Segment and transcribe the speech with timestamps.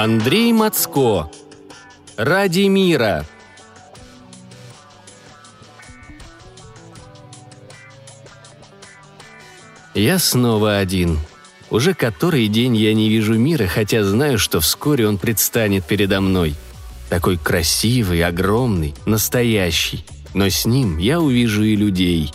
[0.00, 1.28] Андрей Мацко.
[2.16, 3.26] Ради мира.
[9.94, 11.18] Я снова один.
[11.70, 16.54] Уже который день я не вижу мира, хотя знаю, что вскоре он предстанет передо мной.
[17.08, 20.06] Такой красивый, огромный, настоящий.
[20.32, 22.32] Но с ним я увижу и людей.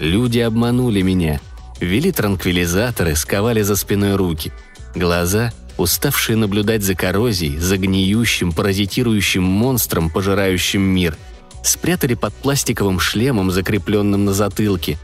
[0.00, 1.40] Люди обманули меня.
[1.80, 4.52] Вели транквилизаторы, сковали за спиной руки.
[4.94, 11.16] Глаза, уставшие наблюдать за коррозией, за гниющим, паразитирующим монстром, пожирающим мир,
[11.62, 14.98] спрятали под пластиковым шлемом, закрепленным на затылке.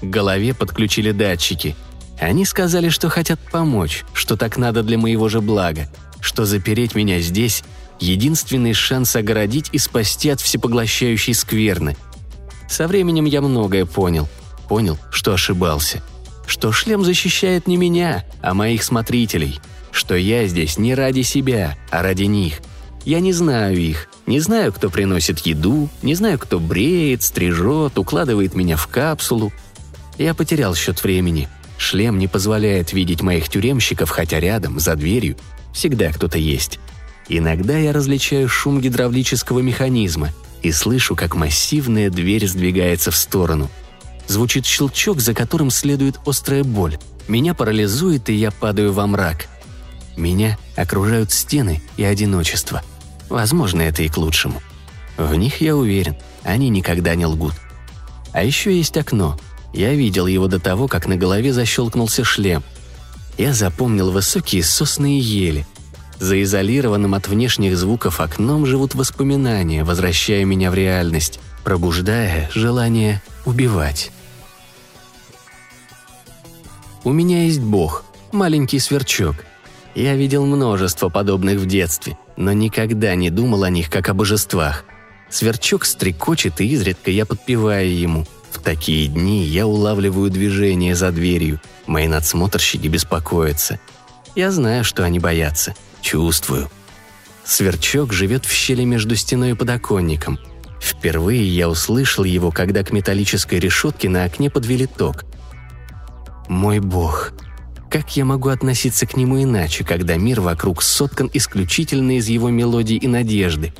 [0.00, 1.76] К голове подключили датчики.
[2.20, 7.20] Они сказали, что хотят помочь, что так надо для моего же блага, что запереть меня
[7.20, 7.62] здесь–
[8.00, 11.96] единственный шанс огородить и спасти от всепоглощающей скверны.
[12.68, 14.28] Со временем я многое понял.
[14.68, 16.02] Понял, что ошибался.
[16.46, 19.60] Что шлем защищает не меня, а моих смотрителей.
[19.96, 22.60] Что я здесь не ради себя, а ради них.
[23.06, 28.54] Я не знаю их, не знаю, кто приносит еду, не знаю, кто бреет, стрижет, укладывает
[28.54, 29.54] меня в капсулу.
[30.18, 31.48] Я потерял счет времени.
[31.78, 35.38] Шлем не позволяет видеть моих тюремщиков, хотя рядом, за дверью,
[35.72, 36.78] всегда кто-то есть.
[37.30, 40.28] Иногда я различаю шум гидравлического механизма
[40.60, 43.70] и слышу, как массивная дверь сдвигается в сторону.
[44.26, 46.98] Звучит щелчок, за которым следует острая боль.
[47.28, 49.46] Меня парализует, и я падаю во мрак.
[50.16, 52.82] Меня окружают стены и одиночество.
[53.28, 54.62] Возможно, это и к лучшему.
[55.16, 57.54] В них я уверен, они никогда не лгут.
[58.32, 59.38] А еще есть окно,
[59.72, 62.62] я видел его до того, как на голове защелкнулся шлем.
[63.36, 65.66] Я запомнил высокие сосны и ели.
[66.18, 74.10] За изолированным от внешних звуков окном живут воспоминания, возвращая меня в реальность, пробуждая желание убивать.
[77.04, 79.36] У меня есть бог, маленький сверчок.
[79.96, 84.84] Я видел множество подобных в детстве, но никогда не думал о них как о божествах.
[85.28, 88.24] Сверчок стрекочет, и изредка я подпеваю ему–
[88.56, 91.60] в такие дни я улавливаю движение за дверью.
[91.86, 93.78] Мои надсмотрщики беспокоятся.
[94.34, 95.74] Я знаю, что они боятся.
[96.00, 96.70] Чувствую.
[97.44, 100.38] Сверчок живет в щели между стеной и подоконником.
[100.80, 105.24] Впервые я услышал его, когда к металлической решетке на окне подвели ток.
[106.48, 107.32] Мой бог.
[107.90, 112.96] Как я могу относиться к нему иначе, когда мир вокруг соткан исключительно из его мелодий
[112.96, 113.72] и надежды?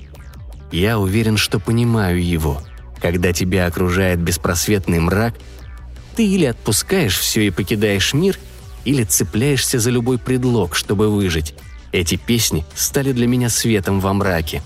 [0.72, 2.62] Я уверен, что понимаю его–
[3.00, 5.34] когда тебя окружает беспросветный мрак,
[6.15, 8.39] ты или отпускаешь все и покидаешь мир,
[8.84, 11.55] или цепляешься за любой предлог, чтобы выжить.
[11.93, 14.62] Эти песни стали для меня светом во мраке.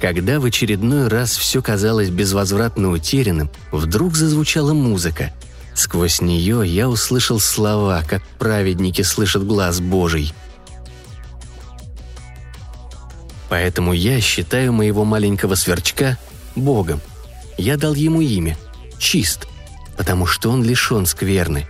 [0.00, 5.32] Когда в очередной раз все казалось безвозвратно утерянным, вдруг зазвучала музыка.
[5.74, 10.32] Сквозь нее я услышал слова, как праведники слышат глаз Божий.
[13.48, 16.18] Поэтому я считаю моего маленького сверчка
[16.54, 17.00] Богом–
[17.58, 18.56] я дал ему имя–
[18.98, 19.48] Чист,
[19.96, 21.66] потому что он лишен скверны.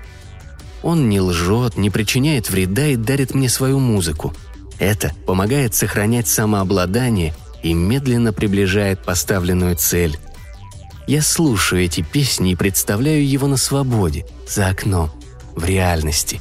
[0.83, 4.35] Он не лжет, не причиняет вреда и дарит мне свою музыку.
[4.79, 10.19] Это помогает сохранять самообладание и медленно приближает поставленную цель.
[11.07, 15.11] Я слушаю эти песни и представляю его на свободе, за окном,
[15.57, 16.41] в реальности.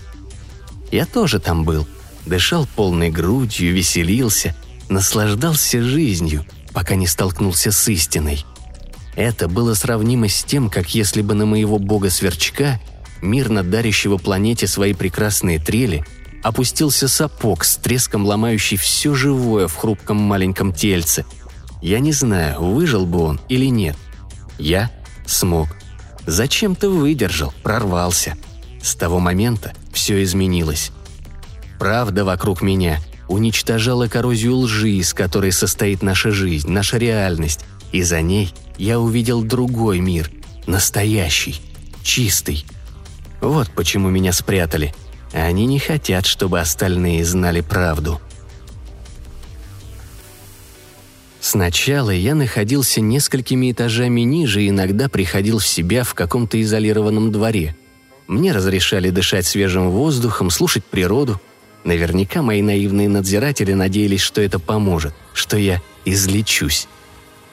[0.92, 1.88] Я тоже там был,
[2.26, 4.56] дышал полной грудью, веселился,
[4.88, 8.46] наслаждался жизнью, пока не столкнулся с истиной.
[9.16, 12.80] Это было сравнимо с тем, как если бы на моего бога-сверчка,
[13.22, 16.06] мирно дарящего планете свои прекрасные трели,
[16.44, 21.26] опустился сапог с треском ломающий все живое в хрупком маленьком тельце.
[21.82, 23.98] Я не знаю, выжил бы он или нет.
[24.62, 24.92] Я
[25.26, 25.70] смог.
[26.28, 28.36] Зачем ты выдержал, прорвался.
[28.82, 30.92] С того момента все изменилось.
[31.80, 38.22] Правда вокруг меня уничтожала коррозию лжи, из которой состоит наша жизнь, наша реальность, и за
[38.22, 40.30] ней я увидел другой мир,
[40.68, 41.60] настоящий,
[42.04, 42.66] чистый.
[43.42, 44.94] Вот почему меня спрятали.
[45.34, 48.22] Они не хотят, чтобы остальные знали правду.
[51.52, 57.76] Сначала я находился несколькими этажами ниже и иногда приходил в себя в каком-то изолированном дворе.
[58.28, 61.42] Мне разрешали дышать свежим воздухом, слушать природу.
[61.84, 66.88] Наверняка мои наивные надзиратели надеялись, что это поможет, что я излечусь.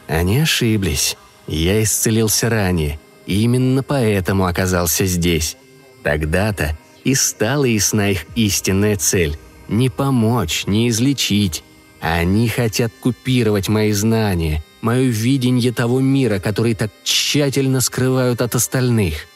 [0.07, 1.17] Они ошиблись.
[1.49, 5.57] Я исцелился ранее, и именно поэтому оказался здесь.
[6.05, 9.37] Тогда-то и стала ясна их истинная цель–
[9.69, 11.65] не помочь, не излечить.
[12.01, 19.27] Они хотят купировать мои знания, мое видение того мира, который так тщательно скрывают от остальных.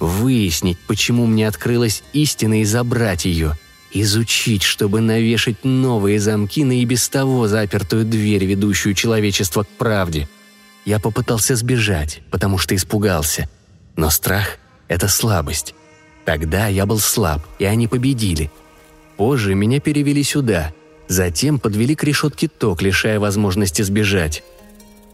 [0.00, 3.56] Выяснить, почему мне открылась истина и забрать ее.
[3.90, 10.28] изучить, чтобы навешать новые замки на и без того запертую дверь, ведущую человечество к правде.
[10.84, 13.48] Я попытался сбежать, потому что испугался.
[13.96, 15.74] Но страх— это слабость.
[16.26, 18.50] Тогда я был слаб, и они победили.
[19.16, 20.74] Позже меня перевели сюда,
[21.08, 24.42] затем подвели к решетке ток, лишая возможности сбежать.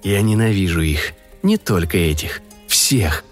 [0.03, 1.15] Я ненавижу их.
[1.43, 2.43] Не только этих.
[2.69, 3.25] Всех.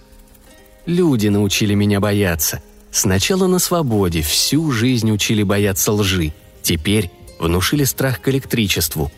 [0.86, 2.62] Люди научили меня бояться.
[2.90, 6.32] Сначала на свободе, всю жизнь учили бояться лжи.
[6.62, 9.10] Теперь внушили страх к электричеству.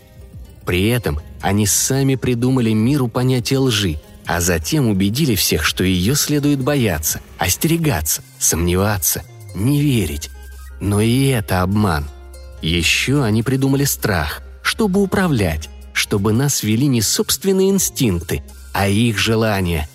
[0.64, 6.60] При этом они сами придумали миру понятие лжи, а затем убедили всех, что ее следует
[6.60, 9.22] бояться, остерегаться, сомневаться,
[9.54, 10.30] не верить.
[10.80, 12.06] Но и это обман.
[12.64, 19.86] Еще они придумали страх, чтобы управлять, чтобы нас вели не собственные инстинкты, а их желания.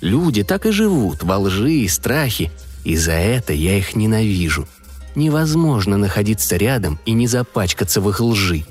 [0.00, 2.52] Люди так и живут во лжи и страхе,
[2.84, 4.68] и за это я их ненавижу.
[5.16, 8.64] Невозможно находиться рядом и не запачкаться в их лжи.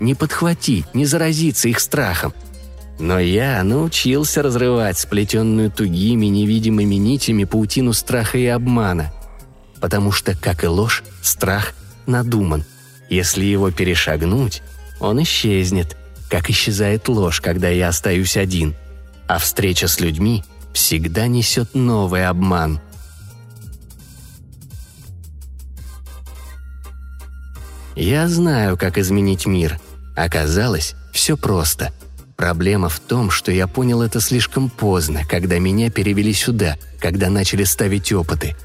[0.00, 2.34] Не подхватить, не заразиться их страхом.
[2.98, 9.12] Но я научился разрывать сплетенную тугими невидимыми нитями паутину страха и обмана.
[9.80, 11.74] Потому что, как и ложь, страх
[12.06, 12.64] надуман.
[13.10, 14.62] Если его перешагнуть,
[14.98, 15.96] он исчезнет,
[16.30, 18.74] как исчезает ложь, когда я остаюсь один–
[19.30, 20.42] а встреча с людьми
[20.72, 22.80] всегда несет новый обман.
[27.94, 29.78] Я знаю, как изменить мир.
[30.16, 31.92] Оказалось, все просто.
[32.36, 37.62] Проблема в том, что я понял это слишком поздно, когда меня перевели сюда, когда начали
[37.62, 38.56] ставить опыты.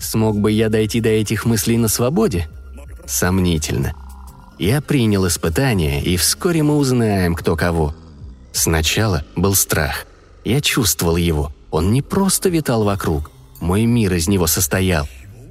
[0.00, 2.48] Смог бы я дойти до этих мыслей на свободе?
[3.06, 3.94] Сомнительно.
[4.58, 7.94] Я принял испытание, и вскоре мы узнаем, кто кого–
[8.52, 10.06] Сначала был страх.
[10.44, 11.52] Я чувствовал его.
[11.70, 13.30] Он не просто витал вокруг.
[13.60, 15.08] Мой мир из него состоял.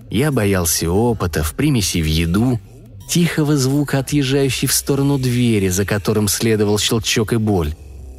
[0.09, 2.59] Я боялся опытов, примесей в еду,
[3.07, 7.75] тихого звука, отъезжающей в сторону двери, за которым следовал щелчок и боль.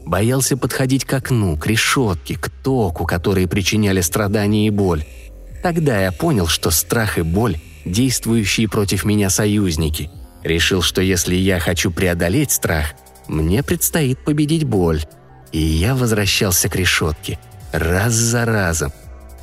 [0.07, 5.05] Боялся подходить к окну, к решетке, к току, которые причиняли страдания и боль.
[5.63, 10.11] Тогда я понял, что страх и боль– действующие против меня союзники.
[10.43, 12.95] Решил, что если я хочу преодолеть страх–
[13.31, 15.05] мне предстоит победить боль.
[15.53, 17.39] И я возвращался к решетке.
[17.73, 18.93] Раз за разом.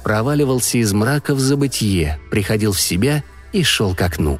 [0.04, 3.24] Проваливался из мрака в забытье, приходил в себя
[3.54, 4.40] и шел к окну.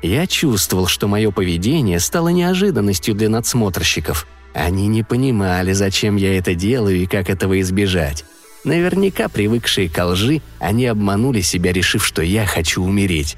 [0.00, 4.28] Я чувствовал, что мое поведение стало неожиданностью для надсмотрщиков.
[4.54, 8.24] Они не понимали, зачем я это делаю и как этого избежать.
[8.64, 13.36] Наверняка привыкшие к лжи, они обманули себя, решив, что я хочу умереть.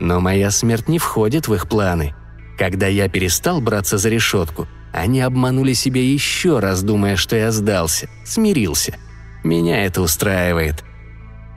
[0.00, 2.14] Но моя смерть не входит в их планы–
[2.62, 8.08] когда я перестал браться за решетку, они обманули себя еще раз, думая, что я сдался,
[8.24, 8.94] смирился.
[9.42, 10.84] Меня это устраивает.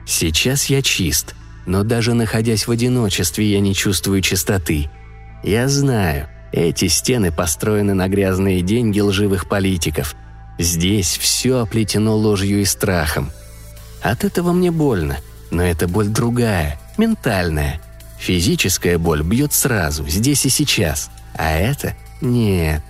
[0.06, 1.34] Сейчас я чист,
[1.66, 4.90] но даже находясь в одиночестве, я не чувствую чистоты.
[5.44, 10.16] Я знаю, эти стены построены на грязные деньги лживых политиков.
[10.58, 13.30] Здесь все оплетено ложью и страхом.
[14.02, 15.18] От этого мне больно,
[15.50, 17.80] но это боль другая, ментальная–
[18.18, 22.82] Физическая боль бьет сразу, здесь и сейчас, а это– нет.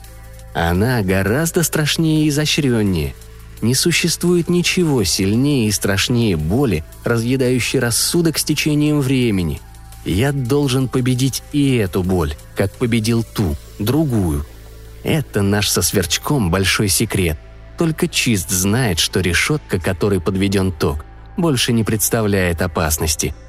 [0.55, 3.15] Она гораздо страшнее и изощреннее.
[3.61, 9.61] Не существует ничего сильнее и страшнее боли, разъедающей рассудок с течением времени.
[10.05, 14.47] Я должен победить и эту боль, как победил ту, другую.
[15.03, 17.39] Это наш со сверчком большой секрет.
[17.79, 21.05] Только чист знает, что решетка, которой подведен ток,
[21.37, 23.35] больше не представляет опасности–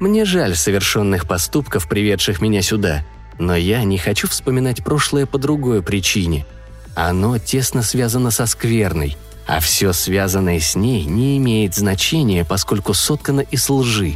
[0.00, 3.04] Мне жаль совершенных поступков, приведших меня сюда,
[3.38, 6.46] но я не хочу вспоминать прошлое по другой причине.
[6.94, 9.16] Оно тесно связано со скверной,
[9.48, 14.14] а все связанное с ней не имеет значения, поскольку соткано из лжи.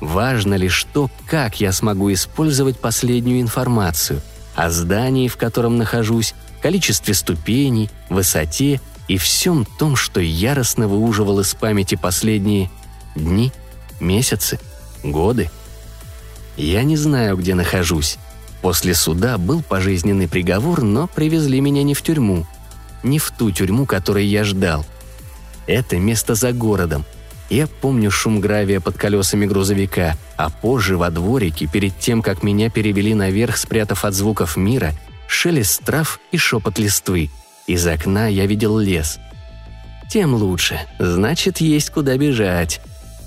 [0.00, 4.20] Важно лишь то, как я смогу использовать последнюю информацию
[4.54, 11.54] о здании, в котором нахожусь, количестве ступеней, высоте и всем том, что яростно выуживал из
[11.54, 12.70] памяти последние
[13.14, 13.52] дни,
[14.00, 14.58] месяцы–
[15.04, 15.50] Годы?
[16.56, 18.16] Я не знаю, где нахожусь.
[18.62, 22.46] После суда был пожизненный приговор, но привезли меня не в тюрьму.
[23.02, 24.86] Не в ту тюрьму, которой я ждал.
[25.66, 27.04] Это место за городом.
[27.50, 32.70] Я помню шум гравия под колесами грузовика, а позже во дворике, перед тем, как меня
[32.70, 34.92] перевели наверх, спрятав от звуков мира,
[35.28, 37.30] шелест трав и шепот листвы.
[37.66, 39.18] Из окна я видел лес.
[40.10, 42.80] Тем лучше, значит, есть куда бежать.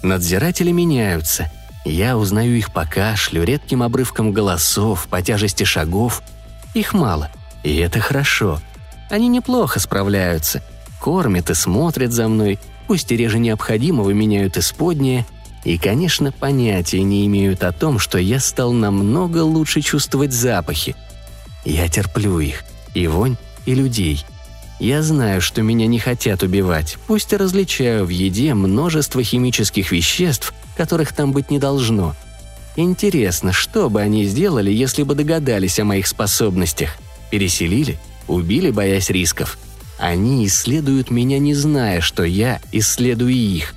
[0.04, 1.52] Надзиратели меняются.
[1.86, 6.22] Я узнаю их по кашлю, редким обрывкам голосов, по тяжести шагов.
[6.74, 7.30] Их мало,
[7.64, 8.60] и это хорошо.
[9.10, 10.62] Они неплохо справляются,
[11.00, 15.26] кормят и смотрят за мной, пусть и реже необходимого меняют исподнее,
[15.64, 20.96] и, конечно, понятия не имеют о том, что я стал намного лучше чувствовать запахи.
[21.66, 22.64] Я терплю их,
[22.94, 24.26] и вонь, и людей.
[24.80, 30.54] Я знаю, что меня не хотят убивать, пусть и различаю в еде множество химических веществ,
[30.78, 32.16] которых там быть не должно.
[32.76, 36.92] Интересно, что бы они сделали, если бы догадались о моих способностях?
[37.32, 37.98] Переселили?
[38.28, 39.58] Убили, боясь рисков?
[39.98, 43.74] Они исследуют меня, не зная, что я исследую их.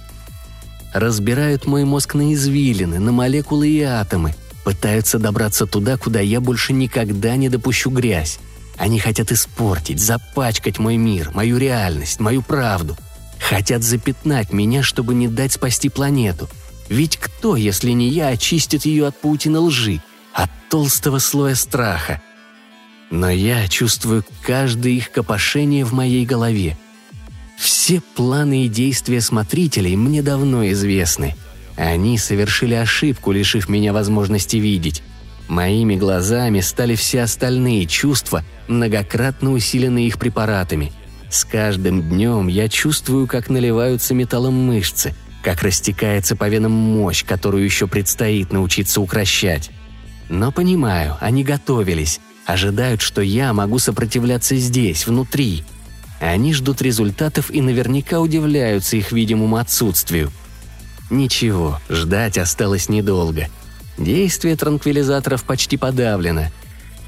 [0.93, 4.35] Разбирают мой мозг на извилины, на молекулы и атомы.
[4.65, 8.39] Пытаются добраться туда, куда я больше никогда не допущу грязь.
[8.77, 12.97] Они хотят испортить, запачкать мой мир, мою реальность, мою правду.
[13.39, 16.49] Хотят запятнать меня, чтобы не дать спасти планету.
[16.89, 20.03] Ведь кто, если не я, очистит ее от паутины лжи,
[20.35, 22.21] от толстого слоя страха–
[23.11, 26.76] но я чувствую каждое их копошение в моей голове.
[27.59, 31.35] Все планы и действия смотрителей мне давно известны.
[31.76, 35.02] Они совершили ошибку, лишив меня возможности видеть.
[35.49, 40.93] Моими глазами стали все остальные чувства, многократно усиленные их препаратами.
[41.29, 47.64] С каждым днем я чувствую, как наливаются металлом мышцы, как растекается по венам мощь, которую
[47.64, 49.71] еще предстоит научиться укращать.
[50.29, 55.65] Но понимаю, они готовились, Ожидают, что я могу сопротивляться здесь, внутри.
[56.21, 60.33] Они ждут результатов и наверняка удивляются их видимому отсутствию.
[61.11, 63.49] Ничего, ждать осталось недолго.
[63.99, 66.47] Действие транквилизаторов почти подавлено.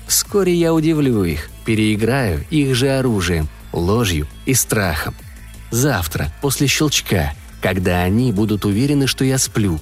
[0.06, 5.14] Вскоре я удивлю их, переиграю их же оружием, ложью и страхом.
[5.70, 9.80] Завтра, после щелчка, когда они будут уверены, что я сплю.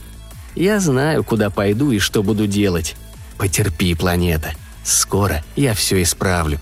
[0.54, 2.94] Я знаю, куда пойду и что буду делать.
[3.38, 4.52] Потерпи, планета.
[4.90, 6.58] Скоро я все исправлю.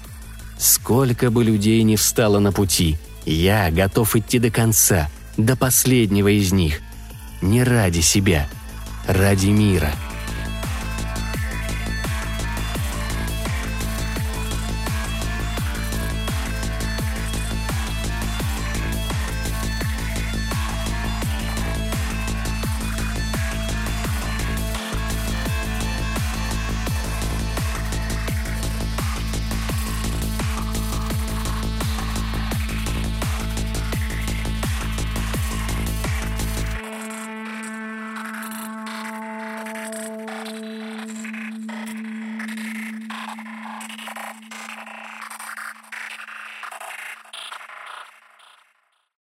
[0.58, 5.08] Сколько бы людей не встало на пути, я готов идти до конца,
[5.38, 6.80] до последнего из них.
[7.40, 8.46] Не ради себя,
[9.06, 9.90] ради мира».